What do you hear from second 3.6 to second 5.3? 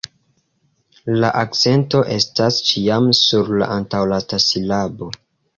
la antaŭlasta silabo.